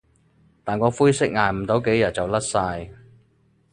[0.63, 2.91] 但個灰色捱唔到幾日就甩晒